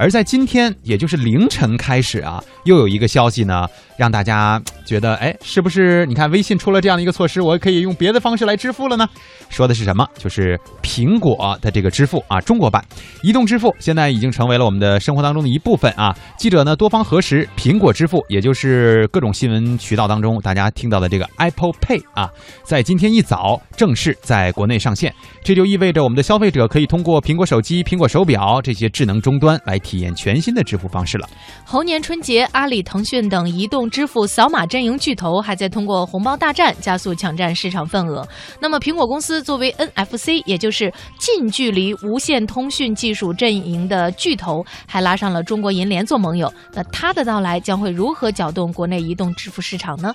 [0.00, 6.06] 而在今天，也就是凌晨开始啊，又有一个消息呢，让大家觉得，哎，是不是？
[6.06, 9.06] 你看微信出了这样的一个措施，我可以用别的方式来支付了呢？
[9.50, 10.08] 说的是什么？
[10.16, 12.82] 就是苹果的这个支付啊，中国版
[13.22, 16.16] 移动支付现在已经成为了我们的生活当中的一部分啊。
[16.38, 22.30] 记者呢多方核实，苹果支付，也就是各种新闻渠道当中大家听到的这个 Apple Pay 啊，
[22.64, 25.14] 在今天一早正式在国内上线。
[25.44, 31.28] 这就意味着我们的消费者可以通过苹果手机、苹果手表这些智能终端来体验全新的支付方式了。
[31.64, 38.24] 猴年春节，阿里、腾讯等移动支付扫码阵营巨头还在通过红包大战加速抢占市场份额。
[38.60, 46.52] 那么，苹果公司作为 NFC，也就是近距离无线通讯技术阵营的巨头，还拉上了中国银联做盟友。
[46.72, 50.14] 那它的到来将会如何搅动国内移动支付市场呢？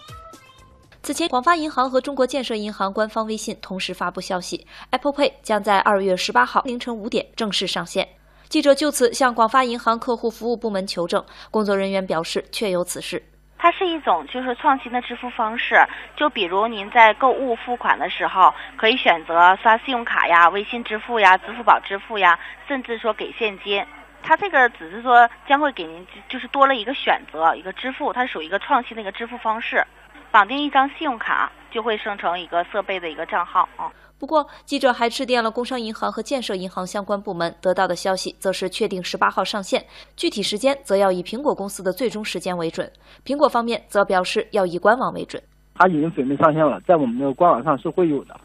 [1.04, 8.08] 此前，广发银行和中国建设银行官方微信同时发布消息，Apple Pay 将在二月十八号凌晨五点正式上线。
[8.56, 13.22] 记者就此向广发银行客户服务部门求证，工作人员表示确有此事。
[13.58, 15.76] 它是一种就是创新的支付方式，
[16.16, 23.86] 就比如您在购物付款的时候，可以选择刷信用卡呀、微信支付呀、支付宝支付呀，甚至说给现金。
[24.24, 29.86] 它这个只是说将会给您就是多了一个选择，一个支付，它属于一个创新的一个支付方式。
[30.32, 33.92] 绑定一张信用卡，就会生成一个设备的一个账号啊。
[34.26, 39.86] 不过，记者还致电了工商银行和建设银行相关部门，得到的消息则是确定十八号上线，
[40.18, 42.92] 具体时间则要以苹果公司的最终时间为准。
[43.24, 45.40] 苹果方面则表示要以官网为准。
[45.76, 48.36] 它已经准备上线了，在我们的官网上是会有的。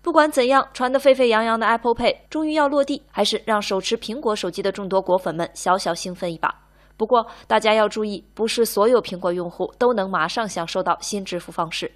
[0.00, 6.48] 不管怎样，传得沸沸扬扬的 Apple Pay 终于要落地，还是让手持苹果手机的众多果粉们小小兴奋一把。
[6.96, 11.92] 不过，大家要注意，不是所有苹果用户都能马上享受到新支付方式。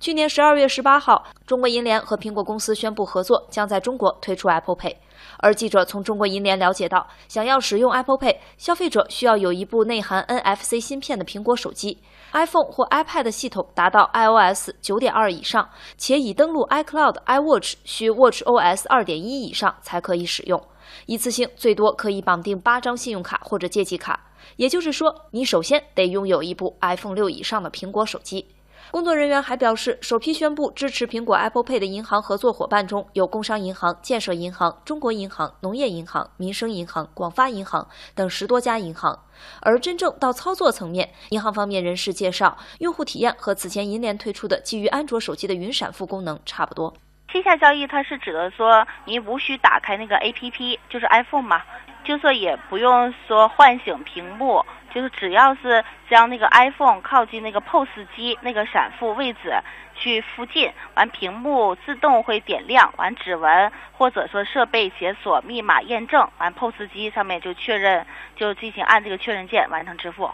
[0.00, 4.96] 去年十二月十八号，中国银联和苹果公司宣布合作，将在中国推出 Apple Pay。
[5.38, 11.98] 而记者从中国银联了解到，想要使用 Apple Pay，消费者需要有一部内含 NFC 芯片的苹果手机
[12.32, 20.60] ，iPhone 或 iPad 系统达到 iOS 九点二以上，且已登录 iCloud、iWatch 需 WatchOS 二点一以上才可以使用。
[21.06, 24.28] 一次性最多可以绑定八张信用卡或者借记卡。
[24.56, 28.46] 也就是说，你首先得拥有一部 iPhone 六以上的苹果手机。
[28.90, 39.18] 工作人员还表示，首批宣布支持苹果 Apple Pay 的银行合作伙伴中有工商银行、建设银行、中国银行、农业银行、民生银行、广发银行等十多家银行。
[39.60, 46.92] 而真正到操作层面，银行方面人士介绍，用户体验和此前银联推出的基于安卓手机的云闪付功能差不多。
[47.32, 51.62] 线下交易它是指的说，您无需打开那个 APP，就是 iPhone 嘛。
[52.04, 54.60] 就说也不用说唤醒屏幕，
[54.94, 59.54] 就是只要是将那个 iPhone 靠近那个 POS 机那个闪付位置
[59.94, 70.30] 去附近，完屏幕自动会点亮，完指纹或者说设备解锁密码验证，完 POS 机上面就确认，就进行按这个确认键完成支付。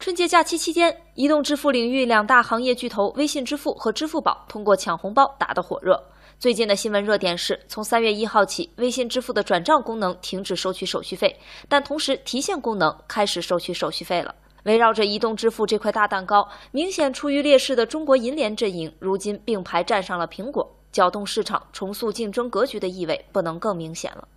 [0.00, 6.02] 春节假期期间，移动支付领域两大行业巨头微信支付和支付宝通过抢红包打得火热。
[6.38, 11.34] 最近的新闻热点是，从三月一号起，微信支付的转账功能停止收取手续费，
[11.68, 14.34] 但同时提现功能开始收取手续费了。
[14.64, 24.28] 围绕着移动支付这块大蛋糕，明显处于劣势的中国银联阵营，如今并排站上了苹果，搅动市场、重塑竞争格局的意味不能更明显了。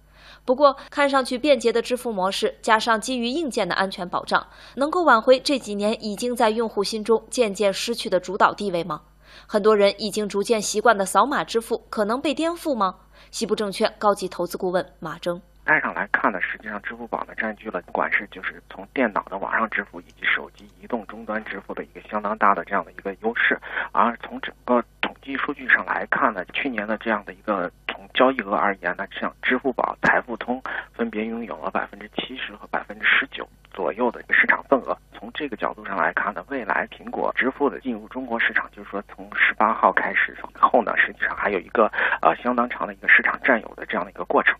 [0.46, 9.02] 不过，看上去便捷的支付模式，加上基于硬件的安全保障，能够挽回这几年已经在用户心中渐渐失去的主导地位吗？
[9.48, 12.96] 很多人已经逐渐习惯的扫码支付可能被颠覆吗？
[13.32, 15.42] 西部证券高级投资顾问马征。
[15.64, 23.60] 单上来看呢，实际上支付宝呢占据了不管是就是从电脑的网上支付以及手机移动终端支付的一个相当大的这样的一个优势。
[23.92, 33.46] 而从整个统计数据上来看呢，去年的这样的一个从交易额而言呢，像支付宝、财付通分别拥有了百分之七十和百分之十九
[33.78, 34.98] 左右的一个市场份额。
[35.14, 41.92] 从这个角度上来看呢，未来苹果支付的进入中国市场，就是说从十八号开始后呢，实际上还有一个
[42.24, 44.56] 呃相当长的一个市场占有的这样的一个过程。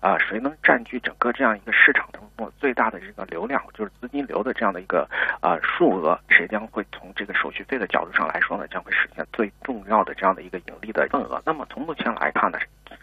[0.00, 5.08] 啊，谁能占据整个这样一个市场当中最大的这个流量，就是资金流的这样的一个
[5.42, 11.40] 呃数额，谁将会从这个手续费的角度上来说呢，将会实现最重要的这样的一个盈利的份额。
[11.46, 12.58] 那么从目前来看呢，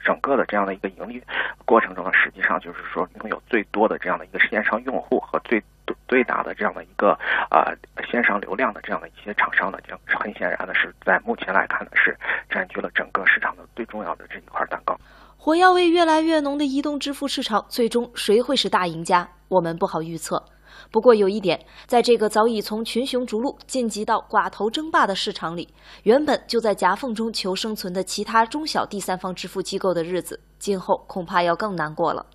[0.08, 1.22] 整个的这样的一个盈利
[1.66, 5.62] 过程中呢，实际上就是说拥有最多的这样的一个线上用户和最
[6.08, 7.12] 最大的这样的一个
[7.50, 7.68] 啊
[8.10, 12.18] 线上流量的这样的一些厂商呢，将很显然的是在目前来看呢，是
[12.50, 14.98] 占据了整个市场的最重要的这一块蛋糕。
[15.36, 19.28] 火药味越来越浓的移动支付市场，最终谁会是大赢家？
[19.50, 20.42] 我们不好预测。
[20.92, 25.68] 不过有一点，在这个早已从群雄逐鹿晋级到寡头争霸的市场里，
[26.04, 32.26] 原本就在夹缝中求生存的其他中小第三方支付机构的日子，今后恐怕要更难过了。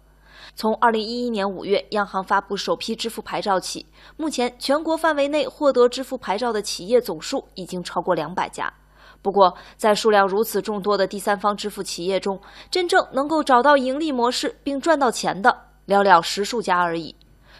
[0.54, 3.86] 从二零一一年五月央行发布首批支付牌照起，
[4.16, 8.72] 目前全国范围内获得支付牌照的企业总数已经超过两百家。
[9.22, 12.40] 不过，在数量如此众多的第三方支付企业中，
[12.70, 15.56] 真正能够找到盈利模式并赚到钱的，
[15.86, 17.14] 寥寥十数家而已。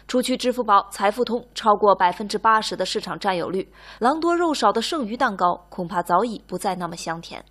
[0.07, 3.67] 除去支付宝、财付通超过百分之八十的市场占有率，
[3.99, 7.43] 狼多肉少的剩余蛋糕恐怕早已不再那么香甜。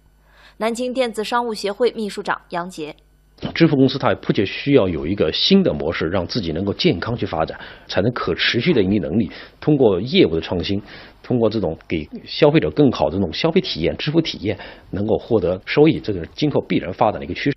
[0.59, 2.95] 南京电子商务协会秘书长杨杰。
[3.55, 7.59] 支付公司它迫切需要有一个新的模式，让自己能够健康去发展，
[7.89, 9.29] 才能可持续的盈利能力。
[9.61, 10.81] 通过业务的创新，
[11.25, 14.57] 通过这种给消费者更好的这种消费体验、支付体验，
[14.91, 17.57] 能够获得收益，这个今后必然发展的一个趋势。